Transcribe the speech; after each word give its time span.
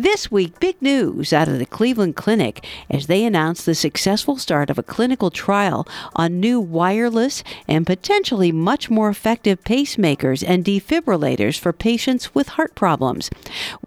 This 0.00 0.30
week, 0.30 0.58
big 0.60 0.80
news 0.80 1.30
out 1.30 1.46
of 1.46 1.58
the 1.58 1.66
Cleveland 1.66 2.16
Clinic 2.16 2.66
as 2.88 3.06
they 3.06 3.22
announced 3.22 3.66
the 3.66 3.74
successful 3.74 4.38
start 4.38 4.70
of 4.70 4.78
a 4.78 4.82
clinical 4.82 5.30
trial 5.30 5.86
on 6.16 6.40
new 6.40 6.58
wireless 6.58 7.44
and 7.68 7.86
potentially 7.86 8.50
much 8.50 8.88
more 8.88 9.10
effective 9.10 9.62
pacemakers 9.62 10.42
and 10.42 10.64
defibrillators 10.64 11.58
for 11.58 11.74
patients 11.74 12.34
with 12.34 12.48
heart 12.48 12.74
problems. 12.74 13.28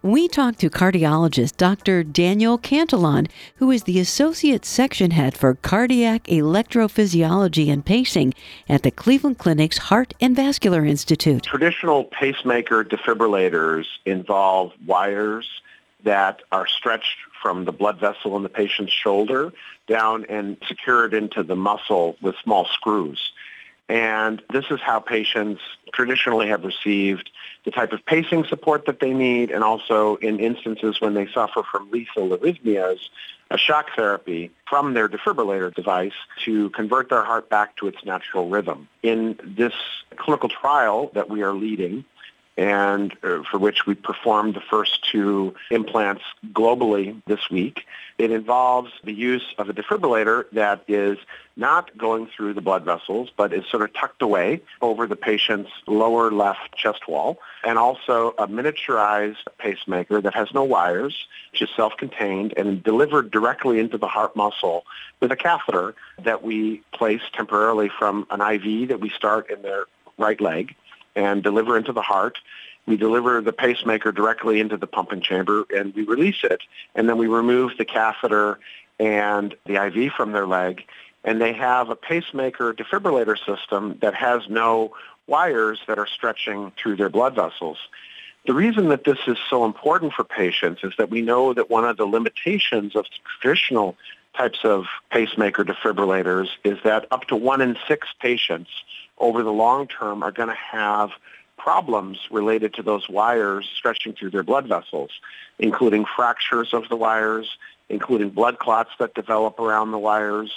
We 0.03 0.27
talked 0.27 0.59
to 0.59 0.69
cardiologist 0.69 1.57
Dr. 1.57 2.03
Daniel 2.03 2.59
Cantillon, 2.59 3.27
who 3.55 3.71
is 3.71 3.85
the 3.85 3.99
Associate 3.99 4.63
Section 4.63 5.09
Head 5.09 5.35
for 5.35 5.55
Cardiac 5.55 6.25
Electrophysiology 6.25 7.73
and 7.73 7.83
Pacing 7.83 8.35
at 8.69 8.83
the 8.83 8.91
Cleveland 8.91 9.39
Clinic's 9.39 9.79
Heart 9.89 10.13
and 10.21 10.35
Vascular 10.35 10.85
Institute. 10.85 11.41
Traditional 11.41 12.03
pacemaker 12.03 12.83
defibrillators 12.83 13.85
involve 14.05 14.73
wires 14.85 15.49
that 16.03 16.41
are 16.51 16.67
stretched 16.67 17.17
from 17.41 17.65
the 17.65 17.71
blood 17.71 17.99
vessel 17.99 18.35
in 18.37 18.43
the 18.43 18.49
patient's 18.49 18.93
shoulder 18.93 19.51
down 19.87 20.25
and 20.29 20.57
secured 20.67 21.13
into 21.13 21.43
the 21.43 21.55
muscle 21.55 22.15
with 22.21 22.35
small 22.43 22.65
screws. 22.65 23.31
And 23.89 24.41
this 24.51 24.65
is 24.71 24.79
how 24.79 24.99
patients 24.99 25.61
traditionally 25.93 26.47
have 26.47 26.63
received 26.63 27.29
the 27.65 27.71
type 27.71 27.91
of 27.91 28.05
pacing 28.05 28.45
support 28.45 28.85
that 28.85 28.99
they 28.99 29.13
need 29.13 29.51
and 29.51 29.63
also 29.63 30.15
in 30.17 30.39
instances 30.39 31.01
when 31.01 31.13
they 31.13 31.27
suffer 31.27 31.63
from 31.63 31.91
lethal 31.91 32.29
arrhythmias, 32.29 32.99
a 33.51 33.57
shock 33.57 33.89
therapy 33.95 34.51
from 34.67 34.93
their 34.93 35.09
defibrillator 35.09 35.73
device 35.73 36.13
to 36.45 36.69
convert 36.71 37.09
their 37.09 37.23
heart 37.23 37.49
back 37.49 37.75
to 37.77 37.87
its 37.87 38.03
natural 38.05 38.49
rhythm. 38.49 38.87
In 39.03 39.37
this 39.43 39.73
clinical 40.15 40.49
trial 40.49 41.11
that 41.13 41.29
we 41.29 41.43
are 41.43 41.53
leading, 41.53 42.05
and 42.57 43.13
uh, 43.23 43.41
for 43.49 43.57
which 43.57 43.85
we 43.85 43.95
performed 43.95 44.53
the 44.53 44.61
first 44.61 45.03
two 45.09 45.55
implants 45.71 46.23
globally 46.51 47.21
this 47.25 47.49
week. 47.49 47.85
It 48.17 48.31
involves 48.31 48.91
the 49.03 49.13
use 49.13 49.55
of 49.57 49.69
a 49.69 49.73
defibrillator 49.73 50.45
that 50.51 50.83
is 50.87 51.17
not 51.55 51.95
going 51.97 52.27
through 52.27 52.53
the 52.53 52.61
blood 52.61 52.83
vessels, 52.83 53.29
but 53.35 53.53
is 53.53 53.65
sort 53.69 53.83
of 53.83 53.93
tucked 53.93 54.21
away 54.21 54.61
over 54.81 55.07
the 55.07 55.15
patient's 55.15 55.71
lower 55.87 56.31
left 56.31 56.75
chest 56.75 57.07
wall, 57.07 57.39
and 57.63 57.77
also 57.77 58.33
a 58.37 58.47
miniaturized 58.47 59.43
pacemaker 59.57 60.21
that 60.21 60.33
has 60.33 60.53
no 60.53 60.63
wires, 60.63 61.27
which 61.51 61.61
is 61.61 61.69
self-contained 61.75 62.53
and 62.55 62.83
delivered 62.83 63.31
directly 63.31 63.79
into 63.79 63.97
the 63.97 64.07
heart 64.07 64.35
muscle 64.35 64.83
with 65.19 65.31
a 65.31 65.35
catheter 65.35 65.95
that 66.23 66.43
we 66.43 66.81
place 66.91 67.21
temporarily 67.33 67.89
from 67.89 68.27
an 68.29 68.41
IV 68.41 68.89
that 68.89 68.99
we 68.99 69.09
start 69.09 69.49
in 69.49 69.61
their 69.61 69.85
right 70.17 70.39
leg 70.39 70.75
and 71.15 71.43
deliver 71.43 71.77
into 71.77 71.93
the 71.93 72.01
heart. 72.01 72.37
We 72.85 72.97
deliver 72.97 73.41
the 73.41 73.53
pacemaker 73.53 74.11
directly 74.11 74.59
into 74.59 74.77
the 74.77 74.87
pumping 74.87 75.21
chamber 75.21 75.65
and 75.73 75.93
we 75.95 76.03
release 76.03 76.43
it. 76.43 76.61
And 76.95 77.07
then 77.07 77.17
we 77.17 77.27
remove 77.27 77.77
the 77.77 77.85
catheter 77.85 78.59
and 78.99 79.55
the 79.65 79.83
IV 79.85 80.13
from 80.13 80.31
their 80.33 80.45
leg. 80.45 80.83
And 81.23 81.39
they 81.39 81.53
have 81.53 81.89
a 81.89 81.95
pacemaker 81.95 82.73
defibrillator 82.73 83.37
system 83.45 83.97
that 84.01 84.13
has 84.13 84.49
no 84.49 84.93
wires 85.27 85.79
that 85.87 85.97
are 85.97 86.07
stretching 86.07 86.71
through 86.77 86.97
their 86.97 87.09
blood 87.09 87.35
vessels. 87.35 87.77
The 88.45 88.53
reason 88.53 88.89
that 88.89 89.05
this 89.05 89.19
is 89.25 89.37
so 89.49 89.63
important 89.63 90.11
for 90.11 90.25
patients 90.25 90.83
is 90.83 90.93
that 90.97 91.09
we 91.09 91.21
know 91.21 91.53
that 91.53 91.69
one 91.69 91.85
of 91.85 91.95
the 91.95 92.05
limitations 92.05 92.93
of 92.93 93.05
traditional 93.39 93.95
types 94.35 94.59
of 94.65 94.85
pacemaker 95.11 95.63
defibrillators 95.63 96.49
is 96.65 96.77
that 96.83 97.05
up 97.11 97.25
to 97.27 97.37
one 97.37 97.61
in 97.61 97.77
six 97.87 98.09
patients 98.19 98.69
over 99.23 99.41
the 99.41 99.53
long 99.53 99.87
term 99.87 100.21
are 100.21 100.33
going 100.33 100.49
to 100.49 100.53
have 100.55 101.11
problems 101.57 102.19
related 102.29 102.73
to 102.73 102.83
those 102.83 103.07
wires 103.07 103.65
stretching 103.73 104.13
through 104.13 104.29
their 104.29 104.43
blood 104.43 104.67
vessels, 104.67 105.11
including 105.57 106.03
fractures 106.03 106.73
of 106.73 106.89
the 106.89 106.97
wires, 106.97 107.57
including 107.87 108.29
blood 108.29 108.59
clots 108.59 108.89
that 108.99 109.13
develop 109.13 109.59
around 109.59 109.91
the 109.91 109.97
wires, 109.97 110.51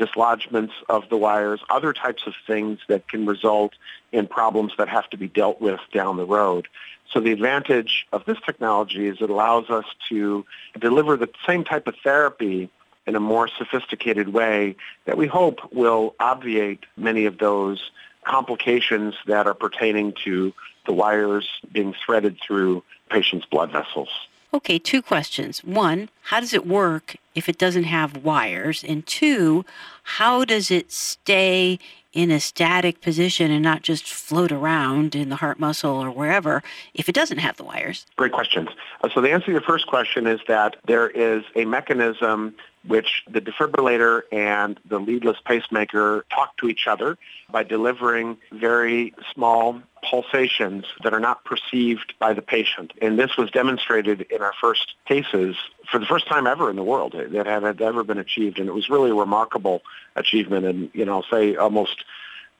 dislodgements 0.00 0.72
of 0.88 1.08
the 1.10 1.16
wires, 1.16 1.60
other 1.70 1.92
types 1.92 2.24
of 2.26 2.34
things 2.44 2.80
that 2.88 3.06
can 3.08 3.24
result 3.24 3.74
in 4.10 4.26
problems 4.26 4.72
that 4.78 4.88
have 4.88 5.08
to 5.10 5.16
be 5.16 5.28
dealt 5.28 5.60
with 5.60 5.80
down 5.92 6.16
the 6.16 6.26
road. 6.26 6.66
So 7.12 7.20
the 7.20 7.30
advantage 7.30 8.06
of 8.12 8.24
this 8.24 8.38
technology 8.44 9.06
is 9.06 9.18
it 9.20 9.30
allows 9.30 9.70
us 9.70 9.86
to 10.08 10.44
deliver 10.78 11.16
the 11.16 11.30
same 11.46 11.62
type 11.62 11.86
of 11.86 11.94
therapy 12.02 12.68
in 13.08 13.16
a 13.16 13.20
more 13.20 13.48
sophisticated 13.48 14.28
way 14.28 14.76
that 15.06 15.16
we 15.16 15.26
hope 15.26 15.72
will 15.72 16.14
obviate 16.20 16.84
many 16.96 17.24
of 17.24 17.38
those 17.38 17.90
complications 18.24 19.14
that 19.26 19.46
are 19.46 19.54
pertaining 19.54 20.12
to 20.24 20.52
the 20.86 20.92
wires 20.92 21.48
being 21.72 21.94
threaded 22.04 22.38
through 22.46 22.84
patients' 23.08 23.46
blood 23.46 23.72
vessels. 23.72 24.10
Okay, 24.52 24.78
two 24.78 25.02
questions. 25.02 25.64
One, 25.64 26.08
how 26.22 26.40
does 26.40 26.52
it 26.52 26.66
work 26.66 27.16
if 27.34 27.48
it 27.48 27.58
doesn't 27.58 27.84
have 27.84 28.24
wires? 28.24 28.84
And 28.84 29.06
two, 29.06 29.64
how 30.02 30.44
does 30.44 30.70
it 30.70 30.92
stay 30.92 31.78
in 32.14 32.30
a 32.30 32.40
static 32.40 33.00
position 33.02 33.50
and 33.50 33.62
not 33.62 33.82
just 33.82 34.08
float 34.08 34.50
around 34.50 35.14
in 35.14 35.28
the 35.28 35.36
heart 35.36 35.60
muscle 35.60 36.02
or 36.02 36.10
wherever 36.10 36.62
if 36.94 37.08
it 37.08 37.14
doesn't 37.14 37.38
have 37.38 37.58
the 37.58 37.64
wires? 37.64 38.06
Great 38.16 38.32
questions. 38.32 38.68
Uh, 39.02 39.08
so 39.14 39.20
the 39.20 39.30
answer 39.30 39.46
to 39.46 39.52
your 39.52 39.60
first 39.60 39.86
question 39.86 40.26
is 40.26 40.40
that 40.48 40.76
there 40.86 41.08
is 41.10 41.44
a 41.54 41.66
mechanism 41.66 42.54
which 42.86 43.22
the 43.30 43.40
defibrillator 43.40 44.22
and 44.32 44.78
the 44.88 44.98
leadless 44.98 45.36
pacemaker 45.44 46.24
talk 46.34 46.56
to 46.58 46.68
each 46.68 46.86
other 46.86 47.18
by 47.50 47.62
delivering 47.62 48.36
very 48.52 49.14
small 49.32 49.80
pulsations 50.08 50.84
that 51.02 51.12
are 51.12 51.20
not 51.20 51.44
perceived 51.44 52.14
by 52.18 52.32
the 52.32 52.42
patient. 52.42 52.92
And 53.02 53.18
this 53.18 53.36
was 53.36 53.50
demonstrated 53.50 54.22
in 54.30 54.42
our 54.42 54.54
first 54.60 54.94
cases 55.06 55.56
for 55.90 55.98
the 55.98 56.06
first 56.06 56.28
time 56.28 56.46
ever 56.46 56.70
in 56.70 56.76
the 56.76 56.84
world 56.84 57.14
that 57.14 57.46
had 57.46 57.80
ever 57.80 58.04
been 58.04 58.18
achieved. 58.18 58.58
And 58.58 58.68
it 58.68 58.72
was 58.72 58.88
really 58.88 59.10
a 59.10 59.14
remarkable 59.14 59.82
achievement 60.14 60.66
and, 60.66 60.90
you 60.94 61.04
know, 61.04 61.16
I'll 61.16 61.26
say 61.30 61.56
almost 61.56 62.04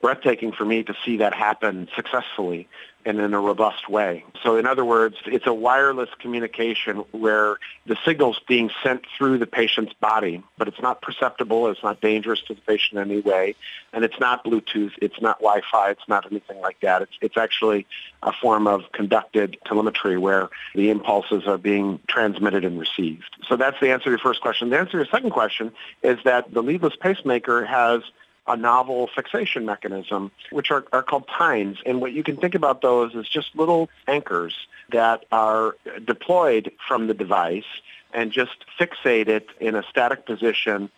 breathtaking 0.00 0.53
for 0.53 0.65
me 0.65 0.83
to 0.85 0.95
see 1.05 1.19
that 1.19 1.35
happen 1.35 1.89
successfully 1.97 2.69
and 3.08 3.19
in 3.20 3.32
a 3.32 3.41
robust 3.41 3.88
way. 3.88 4.22
So 4.42 4.56
in 4.56 4.66
other 4.66 4.84
words, 4.84 5.16
it's 5.24 5.46
a 5.46 5.52
wireless 5.52 6.10
communication 6.19 6.98
where 7.12 7.56
the 7.86 7.96
signal's 8.04 8.38
being 8.46 8.70
sent 8.82 9.06
through 9.16 9.38
the 9.38 9.46
patient's 9.46 9.94
body, 9.94 10.42
but 10.58 10.69
it's 10.69 10.80
not 10.80 11.00
perceptible, 11.00 11.69
it's 11.69 11.82
not 11.82 12.02
dangerous 12.02 12.42
to 12.42 12.54
the 12.54 12.60
patient 12.60 13.00
in 13.00 13.10
any 13.10 13.20
way, 13.20 13.54
and 13.94 14.04
it's 14.04 14.20
not 14.20 14.44
Bluetooth, 14.44 14.92
it's 15.00 15.20
not 15.22 15.38
Wi-Fi, 15.38 15.91
it's 15.91 16.06
not 16.06 16.30
anything 16.30 16.60
like 16.60 16.78
that. 16.80 17.00
It's, 17.02 17.12
it's 17.22 17.36
actually 17.38 17.86
a 18.22 18.32
form 18.32 18.66
of 18.66 18.92
conducted 18.92 19.56
telemetry 19.64 20.19
where 20.19 20.50
the 20.75 20.90
impulses 20.90 21.46
are 21.46 21.58
being 21.58 22.00
transmitted 22.08 22.64
and 22.64 22.78
received. 22.78 23.36
So 23.48 23.56
that's 23.56 23.80
the 23.80 23.90
answer 23.90 24.04
to 24.04 24.10
your 24.10 24.19
first 24.19 24.42
question. 24.42 24.69
The 24.69 24.78
answer 24.78 24.92
to 24.92 24.98
your 24.98 25.06
second 25.06 25.30
question 25.30 25.72
is 26.02 26.19
that 26.25 26.52
the 26.52 26.62
leadless 26.62 26.96
pacemaker 26.96 27.64
has 27.64 28.02
a 28.48 28.56
novel 28.56 29.09
fixation 29.14 29.64
mechanism, 29.64 30.31
which 30.50 30.70
are, 30.70 30.84
are 30.92 31.03
called 31.03 31.28
tines. 31.28 31.78
And 31.86 32.00
what 32.00 32.12
you 32.12 32.22
can 32.22 32.36
think 32.36 32.54
about 32.54 32.82
those 32.82 33.14
is 33.14 33.28
just 33.28 33.54
little 33.54 33.88
anchors 34.06 34.54
that 34.91 35.25
are 35.31 35.76
deployed 36.04 36.72
from 36.87 37.06
the 37.06 37.14
device 37.14 37.64
and 38.12 38.32
just 38.32 38.64
fixate 38.81 39.28
it 39.28 39.48
in 39.60 39.75
a 39.75 39.82
static 39.82 40.25
position 40.25 40.91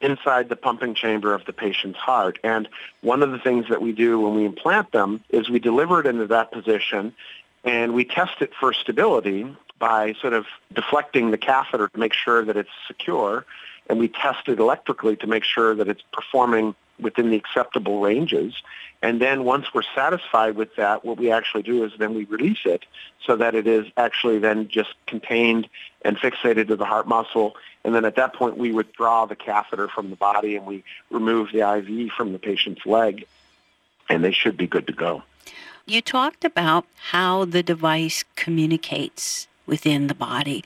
inside 0.00 0.48
the 0.48 0.56
pumping 0.56 0.94
chamber 0.94 1.34
of 1.34 1.44
the 1.44 1.52
patient's 1.52 1.98
heart. 1.98 2.38
And 2.44 2.68
one 3.00 3.22
of 3.22 3.32
the 3.32 3.38
things 3.38 3.66
that 3.68 3.82
we 3.82 3.92
do 3.92 4.20
when 4.20 4.34
we 4.34 4.44
implant 4.44 4.92
them 4.92 5.24
is 5.30 5.48
we 5.48 5.58
deliver 5.58 6.00
it 6.00 6.06
into 6.06 6.26
that 6.28 6.52
position 6.52 7.14
and 7.64 7.94
we 7.94 8.04
test 8.04 8.40
it 8.40 8.52
for 8.58 8.72
stability 8.72 9.56
by 9.78 10.14
sort 10.20 10.32
of 10.32 10.46
deflecting 10.72 11.30
the 11.30 11.38
catheter 11.38 11.88
to 11.88 11.98
make 11.98 12.12
sure 12.12 12.44
that 12.44 12.56
it's 12.56 12.70
secure. 12.86 13.44
And 13.88 13.98
we 13.98 14.08
test 14.08 14.48
it 14.48 14.58
electrically 14.58 15.16
to 15.16 15.26
make 15.26 15.44
sure 15.44 15.74
that 15.74 15.88
it's 15.88 16.02
performing 16.12 16.74
within 17.00 17.30
the 17.30 17.36
acceptable 17.36 18.00
ranges. 18.00 18.54
And 19.00 19.20
then 19.20 19.44
once 19.44 19.72
we're 19.72 19.82
satisfied 19.94 20.56
with 20.56 20.74
that, 20.76 21.04
what 21.04 21.18
we 21.18 21.30
actually 21.30 21.62
do 21.62 21.84
is 21.84 21.92
then 21.98 22.14
we 22.14 22.24
release 22.24 22.64
it 22.64 22.84
so 23.24 23.36
that 23.36 23.54
it 23.54 23.66
is 23.66 23.86
actually 23.96 24.38
then 24.38 24.68
just 24.68 24.94
contained 25.06 25.68
and 26.02 26.16
fixated 26.16 26.68
to 26.68 26.76
the 26.76 26.84
heart 26.84 27.06
muscle. 27.06 27.56
And 27.84 27.94
then 27.94 28.04
at 28.04 28.16
that 28.16 28.34
point, 28.34 28.58
we 28.58 28.72
withdraw 28.72 29.26
the 29.26 29.36
catheter 29.36 29.88
from 29.88 30.10
the 30.10 30.16
body 30.16 30.56
and 30.56 30.66
we 30.66 30.82
remove 31.10 31.52
the 31.52 31.60
IV 31.60 32.10
from 32.12 32.32
the 32.32 32.38
patient's 32.38 32.84
leg, 32.84 33.26
and 34.08 34.24
they 34.24 34.32
should 34.32 34.56
be 34.56 34.66
good 34.66 34.86
to 34.88 34.92
go. 34.92 35.22
You 35.86 36.02
talked 36.02 36.44
about 36.44 36.84
how 37.10 37.44
the 37.44 37.62
device 37.62 38.24
communicates 38.36 39.48
within 39.64 40.08
the 40.08 40.14
body, 40.14 40.64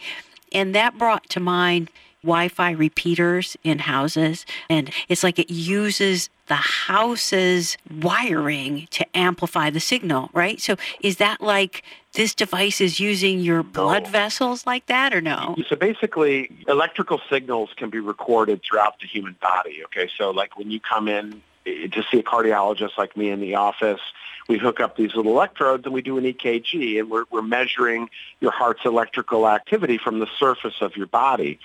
and 0.53 0.75
that 0.75 0.99
brought 0.99 1.29
to 1.31 1.41
mind 1.41 1.91
Wi 2.23 2.49
Fi 2.49 2.71
repeaters 2.71 3.57
in 3.65 3.81
houses, 3.81 4.47
and 4.71 4.91
it's 5.09 5.25
like 5.25 5.39
it 5.39 5.51
uses 5.51 6.31
the 6.47 6.55
house's 6.55 7.77
wiring 8.01 8.87
to 8.91 9.05
amplify 9.17 9.71
the 9.71 9.81
signal, 9.81 10.31
right? 10.33 10.61
So 10.61 10.77
is 11.01 11.17
that 11.17 11.41
like 11.41 11.83
this 12.13 12.35
device 12.35 12.81
is 12.81 13.01
using 13.01 13.41
your 13.41 13.63
blood 13.63 14.05
No. 14.05 14.11
vessels 14.11 14.67
like 14.67 14.87
that 14.87 15.13
or 15.15 15.21
no? 15.21 15.57
So 15.69 15.77
basically, 15.77 16.51
electrical 16.69 17.21
signals 17.31 17.71
can 17.77 17.91
be 17.91 17.99
recorded 18.01 18.63
throughout 18.63 19.01
the 19.01 19.07
human 19.07 19.35
body. 19.41 19.83
Okay, 19.87 20.09
so 20.17 20.31
like 20.31 20.57
when 20.59 20.71
you 20.71 20.79
come 20.79 21.09
in 21.09 21.43
to 21.65 22.05
see 22.11 22.19
a 22.19 22.23
cardiologist 22.23 22.99
like 22.99 23.17
me 23.17 23.31
in 23.31 23.41
the 23.41 23.57
office, 23.57 24.01
we 24.49 24.59
hook 24.59 24.81
up 24.81 24.97
these 24.97 25.15
little 25.15 25.33
electrodes 25.33 25.85
and 25.85 25.95
we 25.95 26.03
do 26.03 26.19
an 26.19 26.25
EKG, 26.25 26.99
and 26.99 27.11
we're, 27.11 27.25
we're 27.31 27.43
measuring 27.43 28.11
your 28.41 28.51
heart's 28.51 28.85
electrical 28.85 29.49
activity 29.49 29.99
from 29.99 30.19
the 30.19 30.27
surface 30.39 30.75
of 30.81 30.97
your 30.97 31.07
body. 31.07 31.59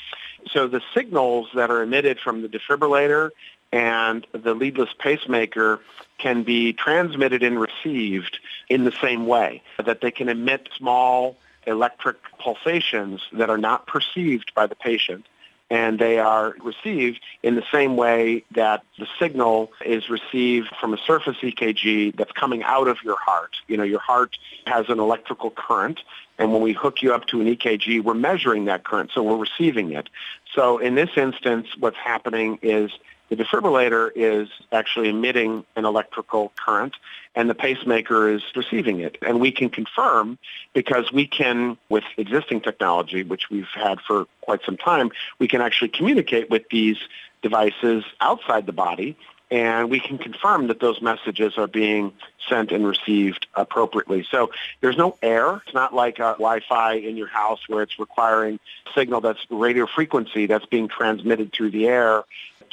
So 0.51 0.67
the 0.67 0.81
signals 0.93 1.49
that 1.55 1.71
are 1.71 1.81
emitted 1.81 2.19
from 2.19 2.41
the 2.41 2.47
defibrillator 2.47 3.31
and 3.71 4.25
the 4.31 4.53
leadless 4.53 4.89
pacemaker 4.97 5.79
can 6.17 6.43
be 6.43 6.73
transmitted 6.73 7.43
and 7.43 7.59
received 7.59 8.39
in 8.69 8.85
the 8.85 8.93
same 9.01 9.25
way, 9.25 9.61
that 9.83 10.01
they 10.01 10.11
can 10.11 10.29
emit 10.29 10.69
small 10.77 11.37
electric 11.65 12.17
pulsations 12.39 13.21
that 13.33 13.49
are 13.49 13.57
not 13.57 13.87
perceived 13.87 14.53
by 14.55 14.67
the 14.67 14.75
patient 14.75 15.25
and 15.69 15.99
they 15.99 16.19
are 16.19 16.55
received 16.63 17.19
in 17.43 17.55
the 17.55 17.63
same 17.71 17.97
way 17.97 18.43
that 18.51 18.83
the 18.97 19.07
signal 19.19 19.71
is 19.85 20.09
received 20.09 20.69
from 20.79 20.93
a 20.93 20.97
surface 20.97 21.37
EKG 21.41 22.15
that's 22.15 22.31
coming 22.31 22.63
out 22.63 22.87
of 22.87 22.97
your 23.03 23.17
heart. 23.17 23.57
You 23.67 23.77
know, 23.77 23.83
your 23.83 23.99
heart 23.99 24.37
has 24.65 24.89
an 24.89 24.99
electrical 24.99 25.51
current, 25.51 25.99
and 26.37 26.53
when 26.53 26.61
we 26.61 26.73
hook 26.73 27.01
you 27.01 27.13
up 27.13 27.25
to 27.27 27.41
an 27.41 27.47
EKG, 27.47 28.03
we're 28.03 28.13
measuring 28.13 28.65
that 28.65 28.83
current, 28.83 29.11
so 29.13 29.23
we're 29.23 29.37
receiving 29.37 29.91
it. 29.91 30.09
So 30.53 30.77
in 30.77 30.95
this 30.95 31.09
instance, 31.17 31.67
what's 31.77 31.97
happening 31.97 32.59
is 32.61 32.91
the 33.29 33.35
defibrillator 33.35 34.11
is 34.15 34.49
actually 34.71 35.09
emitting 35.09 35.65
an 35.75 35.85
electrical 35.85 36.51
current 36.55 36.95
and 37.35 37.49
the 37.49 37.55
pacemaker 37.55 38.29
is 38.29 38.41
receiving 38.55 38.99
it. 38.99 39.17
And 39.25 39.39
we 39.39 39.51
can 39.51 39.69
confirm 39.69 40.37
because 40.73 41.11
we 41.11 41.27
can, 41.27 41.77
with 41.89 42.03
existing 42.17 42.61
technology, 42.61 43.23
which 43.23 43.49
we've 43.49 43.67
had 43.73 43.99
for 44.01 44.25
quite 44.41 44.61
some 44.65 44.77
time, 44.77 45.11
we 45.39 45.47
can 45.47 45.61
actually 45.61 45.89
communicate 45.89 46.49
with 46.49 46.63
these 46.69 46.97
devices 47.41 48.03
outside 48.21 48.65
the 48.65 48.73
body 48.73 49.17
and 49.49 49.89
we 49.89 49.99
can 49.99 50.17
confirm 50.17 50.67
that 50.67 50.79
those 50.79 51.01
messages 51.01 51.57
are 51.57 51.67
being 51.67 52.11
sent 52.49 52.71
and 52.71 52.85
received 52.85 53.47
appropriately. 53.55 54.27
So 54.29 54.51
there's 54.81 54.97
no 54.97 55.17
air. 55.21 55.61
It's 55.65 55.73
not 55.73 55.93
like 55.93 56.19
a 56.19 56.35
Wi-Fi 56.37 56.95
in 56.95 57.15
your 57.15 57.27
house 57.27 57.61
where 57.67 57.81
it's 57.81 57.97
requiring 57.97 58.59
signal 58.93 59.21
that's 59.21 59.39
radio 59.49 59.87
frequency 59.87 60.47
that's 60.47 60.65
being 60.65 60.89
transmitted 60.89 61.53
through 61.53 61.71
the 61.71 61.87
air 61.87 62.23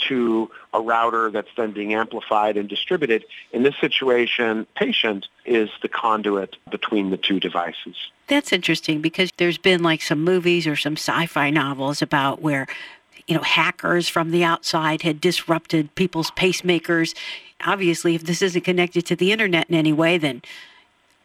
to 0.08 0.50
a 0.72 0.80
router 0.80 1.30
that's 1.30 1.48
then 1.56 1.72
being 1.72 1.94
amplified 1.94 2.56
and 2.56 2.68
distributed. 2.68 3.24
In 3.52 3.62
this 3.62 3.76
situation, 3.80 4.66
patient 4.76 5.28
is 5.44 5.70
the 5.82 5.88
conduit 5.88 6.56
between 6.70 7.10
the 7.10 7.16
two 7.16 7.40
devices. 7.40 7.96
That's 8.26 8.52
interesting 8.52 9.00
because 9.00 9.30
there's 9.36 9.58
been 9.58 9.82
like 9.82 10.02
some 10.02 10.24
movies 10.24 10.66
or 10.66 10.76
some 10.76 10.94
sci-fi 10.94 11.50
novels 11.50 12.02
about 12.02 12.40
where 12.40 12.66
you 13.26 13.34
know 13.34 13.42
hackers 13.42 14.08
from 14.08 14.30
the 14.30 14.44
outside 14.44 15.02
had 15.02 15.20
disrupted 15.20 15.94
people's 15.94 16.30
pacemakers. 16.32 17.14
Obviously, 17.64 18.14
if 18.14 18.24
this 18.24 18.42
isn't 18.42 18.62
connected 18.62 19.06
to 19.06 19.16
the 19.16 19.32
internet 19.32 19.68
in 19.68 19.74
any 19.74 19.92
way, 19.92 20.18
then 20.18 20.42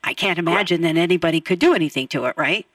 I 0.04 0.14
can't 0.14 0.40
imagine 0.40 0.82
that 0.82 0.98
anybody 0.98 1.42
could 1.42 1.60
do 1.60 1.74
anything 1.74 2.08
to 2.10 2.26
it, 2.26 2.36
right? 2.38 2.66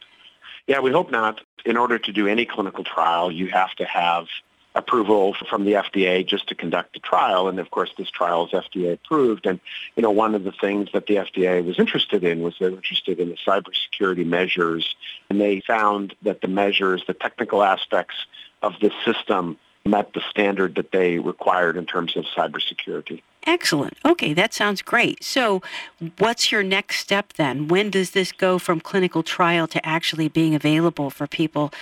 Yeah, 0.67 0.81
we 0.81 0.91
hope 0.91 1.11
not. 1.11 1.41
In 1.65 1.77
order 1.77 1.99
to 1.99 2.13
do 2.13 2.27
any 2.27 2.45
clinical 2.45 2.85
trial, 2.85 3.33
you 3.33 3.49
have 3.49 3.75
to 3.77 3.85
have 3.85 4.27
approval 4.75 5.35
from 5.49 5.65
the 5.65 5.73
FDA 5.73 6.27
just 6.27 6.49
to 6.49 6.55
conduct 6.55 6.97
a 6.97 7.01
trial. 7.01 7.49
And 7.49 7.59
of 7.59 7.71
course, 7.71 7.91
this 7.97 8.11
trial 8.11 8.47
is 8.47 8.53
FDA 8.53 8.95
approved. 8.95 9.47
And, 9.47 9.61
you 9.97 10.03
know, 10.03 10.11
one 10.11 10.35
of 10.35 10.45
the 10.45 10.53
things 10.53 10.89
that 10.93 11.07
the 11.07 11.17
FDA 11.17 11.65
was 11.65 11.79
interested 11.79 12.25
in 12.25 12.43
was 12.43 12.55
they 12.59 12.69
were 12.69 12.77
interested 12.77 13.21
in 13.21 13.31
the 13.31 13.37
cybersecurity 13.37 14.27
measures. 14.27 14.97
And 15.31 15.41
they 15.41 15.61
found 15.61 16.15
that 16.23 16.41
the 16.41 16.49
measures, 16.49 17.05
the 17.07 17.15
technical 17.15 17.63
aspects 17.63 18.17
of 18.63 18.75
the 18.81 18.91
system 19.05 19.59
met 19.87 20.13
the 20.15 20.23
standard 20.31 20.77
that 20.77 20.91
they 20.93 21.19
required 21.19 21.77
in 21.77 21.87
terms 21.87 22.17
of 22.17 22.25
cybersecurity. 22.37 23.23
Excellent. 23.47 23.99
Okay, 24.05 24.33
that 24.33 24.55
sounds 24.55 24.81
great. 24.81 25.23
So, 25.23 25.63
what's 26.19 26.51
your 26.51 26.63
next 26.63 26.99
step 26.99 27.35
then? 27.35 27.69
When 27.69 27.91
does 27.91 28.13
this 28.13 28.33
go 28.33 28.59
from 28.59 28.81
clinical 28.81 29.23
trial 29.23 29.67
to 29.69 29.87
actually 29.87 30.29
being 30.29 30.55
available 30.55 31.11
for 31.11 31.27
people 31.27 31.73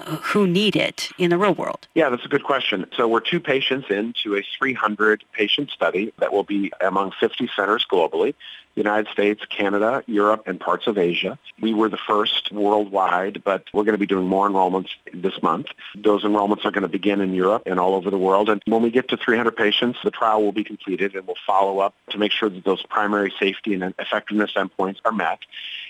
uh, 0.00 0.16
who 0.16 0.46
need 0.46 0.74
it 0.74 1.10
in 1.18 1.30
the 1.30 1.38
real 1.38 1.54
world? 1.54 1.86
Yeah, 1.94 2.08
that's 2.08 2.24
a 2.24 2.28
good 2.28 2.44
question. 2.44 2.86
So 2.96 3.06
we're 3.06 3.20
two 3.20 3.40
patients 3.40 3.86
into 3.90 4.36
a 4.36 4.42
300 4.58 5.24
patient 5.32 5.70
study 5.70 6.12
that 6.18 6.32
will 6.32 6.42
be 6.42 6.72
among 6.80 7.12
50 7.20 7.48
centers 7.54 7.86
globally. 7.90 8.34
United 8.74 9.10
States, 9.12 9.44
Canada, 9.46 10.02
Europe, 10.06 10.44
and 10.46 10.58
parts 10.58 10.86
of 10.86 10.98
Asia. 10.98 11.38
We 11.60 11.74
were 11.74 11.88
the 11.88 11.98
first 11.98 12.50
worldwide, 12.52 13.42
but 13.44 13.64
we're 13.72 13.84
going 13.84 13.94
to 13.94 13.98
be 13.98 14.06
doing 14.06 14.26
more 14.26 14.48
enrollments 14.48 14.88
this 15.12 15.42
month. 15.42 15.66
Those 15.94 16.24
enrollments 16.24 16.64
are 16.64 16.70
going 16.70 16.82
to 16.82 16.88
begin 16.88 17.20
in 17.20 17.34
Europe 17.34 17.62
and 17.66 17.78
all 17.78 17.94
over 17.94 18.10
the 18.10 18.18
world. 18.18 18.48
And 18.48 18.62
when 18.66 18.82
we 18.82 18.90
get 18.90 19.08
to 19.08 19.16
300 19.16 19.56
patients, 19.56 19.98
the 20.02 20.10
trial 20.10 20.42
will 20.42 20.52
be 20.52 20.64
completed 20.64 21.14
and 21.14 21.26
we'll 21.26 21.36
follow 21.46 21.78
up 21.80 21.94
to 22.10 22.18
make 22.18 22.32
sure 22.32 22.48
that 22.48 22.64
those 22.64 22.82
primary 22.84 23.32
safety 23.38 23.74
and 23.74 23.94
effectiveness 23.98 24.52
endpoints 24.54 24.98
are 25.04 25.12
met. 25.12 25.40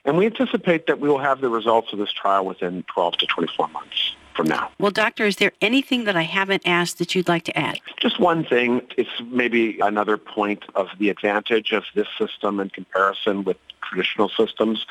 And 0.04 0.18
we 0.18 0.26
anticipate 0.26 0.86
that 0.88 0.98
we 0.98 1.08
will 1.08 1.18
have 1.18 1.40
the 1.40 1.48
results 1.48 1.92
of 1.92 1.98
this 1.98 2.12
trial 2.12 2.44
within 2.44 2.84
12 2.88 3.18
to 3.18 3.26
24 3.26 3.68
months 3.68 4.16
from 4.34 4.46
now. 4.46 4.70
Well, 4.78 4.90
doctor, 4.90 5.24
is 5.24 5.36
there 5.36 5.52
anything 5.60 6.04
that 6.04 6.16
I 6.16 6.22
haven't 6.22 6.62
asked 6.66 6.98
that 6.98 7.14
you'd 7.14 7.28
like 7.28 7.44
to 7.44 7.58
add? 7.58 7.80
Just 8.00 8.18
one 8.18 8.44
thing, 8.44 8.82
it's 8.96 9.10
maybe 9.30 9.78
another 9.80 10.16
point 10.16 10.64
of 10.74 10.88
the 10.98 11.10
advantage 11.10 11.72
of 11.72 11.84
this 11.94 12.08
system 12.18 12.60
in 12.60 12.70
comparison 12.70 13.44
with 13.44 13.56
traditional 13.82 14.28
systems. 14.28 14.86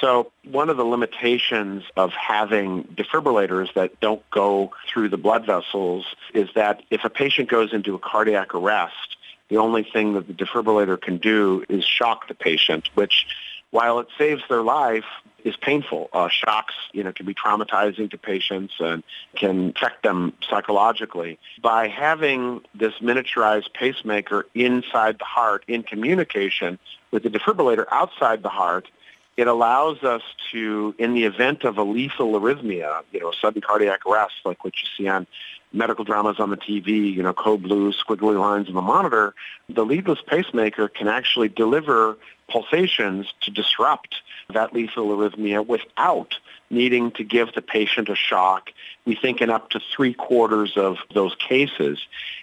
So 0.00 0.30
one 0.44 0.70
of 0.70 0.76
the 0.76 0.84
limitations 0.84 1.84
of 1.96 2.12
having 2.12 2.84
defibrillators 2.84 3.74
that 3.74 3.98
don't 4.00 4.22
go 4.30 4.72
through 4.88 5.08
the 5.08 5.16
blood 5.16 5.46
vessels 5.46 6.06
is 6.34 6.48
that 6.54 6.82
if 6.90 7.04
a 7.04 7.10
patient 7.10 7.48
goes 7.48 7.72
into 7.72 7.94
a 7.94 7.98
cardiac 7.98 8.54
arrest, 8.54 9.16
the 9.48 9.56
only 9.56 9.82
thing 9.82 10.14
that 10.14 10.26
the 10.26 10.32
defibrillator 10.32 11.00
can 11.00 11.18
do 11.18 11.64
is 11.68 11.84
shock 11.84 12.28
the 12.28 12.34
patient, 12.34 12.88
which 12.94 13.26
while 13.70 13.98
it 13.98 14.08
saves 14.16 14.42
their 14.48 14.62
life, 14.62 15.04
is 15.44 15.56
painful. 15.56 16.08
Uh, 16.12 16.28
shocks, 16.28 16.74
you 16.92 17.04
know, 17.04 17.12
can 17.12 17.26
be 17.26 17.34
traumatizing 17.34 18.10
to 18.10 18.18
patients 18.18 18.74
and 18.80 19.04
can 19.36 19.72
affect 19.76 20.02
them 20.02 20.32
psychologically. 20.48 21.38
By 21.62 21.88
having 21.88 22.62
this 22.74 22.94
miniaturized 22.94 23.72
pacemaker 23.74 24.46
inside 24.54 25.18
the 25.18 25.24
heart 25.24 25.64
in 25.68 25.82
communication 25.82 26.78
with 27.10 27.22
the 27.22 27.30
defibrillator 27.30 27.84
outside 27.92 28.42
the 28.42 28.48
heart, 28.48 28.88
it 29.36 29.46
allows 29.46 30.02
us 30.02 30.22
to, 30.52 30.94
in 30.98 31.14
the 31.14 31.24
event 31.24 31.64
of 31.64 31.76
a 31.76 31.82
lethal 31.82 32.32
arrhythmia, 32.40 33.02
you 33.12 33.20
know, 33.20 33.32
sudden 33.32 33.60
cardiac 33.60 34.06
arrest, 34.06 34.34
like 34.44 34.64
what 34.64 34.74
you 34.80 34.88
see 34.96 35.08
on 35.08 35.26
medical 35.74 36.04
dramas 36.04 36.38
on 36.38 36.50
the 36.50 36.56
TV, 36.56 37.12
you 37.12 37.22
know, 37.22 37.32
code 37.32 37.62
blue, 37.62 37.92
squiggly 37.92 38.38
lines 38.38 38.68
on 38.68 38.74
the 38.74 38.82
monitor, 38.82 39.34
the 39.68 39.84
leadless 39.84 40.20
pacemaker 40.26 40.88
can 40.88 41.08
actually 41.08 41.48
deliver 41.48 42.16
pulsations 42.48 43.32
to 43.40 43.50
disrupt 43.50 44.16
that 44.52 44.72
lethal 44.72 45.08
arrhythmia 45.08 45.66
without 45.66 46.34
needing 46.70 47.10
to 47.12 47.24
give 47.24 47.52
the 47.54 47.62
patient 47.62 48.08
a 48.08 48.14
shock. 48.14 48.70
We 49.04 49.14
think 49.14 49.40
in 49.40 49.50
up 49.50 49.70
to 49.70 49.80
three 49.94 50.14
quarters 50.14 50.76
of 50.76 50.98
those 51.12 51.34
cases. 51.36 51.98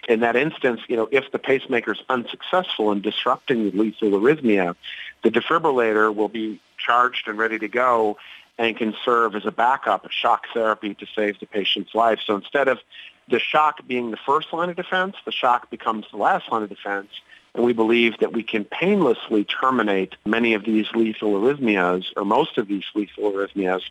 In 0.08 0.20
that 0.20 0.36
instance, 0.36 0.80
you 0.88 0.96
know, 0.96 1.08
if 1.10 1.30
the 1.32 1.38
pacemaker 1.38 1.92
is 1.92 2.02
unsuccessful 2.08 2.92
in 2.92 3.00
disrupting 3.00 3.70
the 3.70 3.76
lethal 3.76 4.10
arrhythmia, 4.10 4.74
the 5.22 5.30
defibrillator 5.30 6.14
will 6.14 6.28
be 6.28 6.60
charged 6.78 7.28
and 7.28 7.38
ready 7.38 7.58
to 7.58 7.68
go 7.68 8.16
and 8.58 8.76
can 8.76 8.94
serve 9.04 9.34
as 9.34 9.46
a 9.46 9.52
backup, 9.52 10.04
a 10.04 10.10
shock 10.10 10.46
therapy 10.52 10.94
to 10.94 11.06
save 11.14 11.38
the 11.40 11.46
patient's 11.46 11.94
life. 11.94 12.20
So 12.26 12.36
instead 12.36 12.68
of 12.68 12.78
the 13.32 13.40
shock 13.40 13.84
being 13.88 14.10
the 14.10 14.18
first 14.18 14.52
line 14.52 14.68
of 14.68 14.76
defense, 14.76 15.16
the 15.24 15.32
shock 15.32 15.70
becomes 15.70 16.04
the 16.10 16.18
last 16.18 16.52
line 16.52 16.62
of 16.62 16.68
defense. 16.68 17.08
And 17.54 17.64
we 17.64 17.72
believe 17.72 18.18
that 18.18 18.32
we 18.32 18.42
can 18.42 18.64
painlessly 18.64 19.44
terminate 19.44 20.14
many 20.24 20.54
of 20.54 20.64
these 20.64 20.86
lethal 20.94 21.32
arrhythmias, 21.32 22.04
or 22.16 22.24
most 22.24 22.56
of 22.56 22.68
these 22.68 22.84
lethal 22.94 23.32
arrhythmias, 23.32 23.82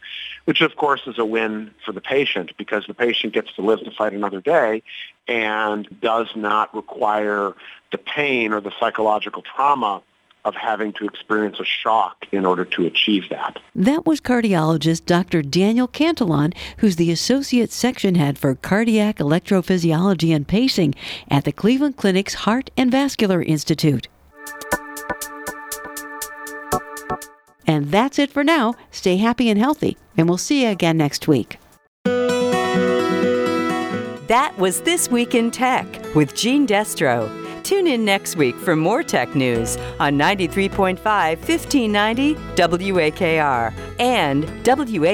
which 0.46 0.62
of 0.62 0.76
course 0.76 1.02
is 1.06 1.20
a 1.20 1.26
win 1.26 1.72
for 1.86 1.92
the 1.92 2.02
patient 2.02 2.52
because 2.58 2.86
the 2.88 2.94
patient 2.94 3.34
gets 3.34 3.54
to 3.54 3.62
live 3.62 3.84
to 3.84 3.92
fight 3.92 4.14
another 4.14 4.42
day 4.42 4.84
and 5.28 5.88
does 6.02 6.28
not 6.36 6.74
require 6.74 7.54
the 7.92 7.98
pain 7.98 8.54
or 8.54 8.62
the 8.62 8.72
psychological 8.80 9.42
trauma 9.42 10.02
of 10.46 10.56
having 10.56 10.94
to 10.94 11.06
experience 11.06 11.60
a 11.60 11.66
shock 11.66 12.26
in 12.32 12.46
order 12.46 12.66
to 12.66 12.86
achieve 12.86 13.30
that. 13.30 13.60
That 13.76 14.06
was 14.06 14.22
cardiologist 14.22 15.06
Dr. 15.06 15.42
Daniel 15.42 15.88
Cantillon, 15.88 16.54
who's 16.78 16.96
the 16.96 17.12
associate 17.12 17.72
section 17.72 18.16
head 18.16 18.38
for 18.38 18.56
cardiac 18.56 19.18
electrophysiology 19.18 20.36
and 20.36 20.48
pacing 20.48 20.96
at 21.30 21.44
the 21.44 21.52
Cleveland 21.52 21.98
Clinic's 21.98 22.34
Heart 22.34 22.72
and 22.76 22.92
Vascular 22.92 23.42
Institute. 23.42 24.08
And 27.68 27.92
that's 27.92 28.20
it 28.20 28.32
for 28.32 28.44
now. 28.44 28.74
Stay 28.92 29.18
happy 29.18 29.50
and 29.50 29.60
healthy, 29.60 29.98
and 30.18 30.28
we'll 30.28 30.38
see 30.38 30.64
you 30.64 30.70
again 30.70 30.98
next 30.98 31.28
week. 31.28 31.58
That 34.28 34.54
was 34.58 34.82
This 34.82 35.12
Week 35.12 35.36
in 35.36 35.52
Tech 35.52 35.86
with 36.16 36.36
Gene 36.36 36.66
Destro. 36.66 37.30
Tune 37.64 37.88
in 37.88 38.06
next 38.06 38.36
week 38.36 38.56
for 38.56 38.76
more 38.76 39.04
tech 39.04 39.36
news 39.36 39.78
on 40.00 40.18
93.5 40.18 40.98
1590 40.98 42.36
WAKR 42.56 43.74
and 44.00 44.46
WAKR.net. 44.64 45.12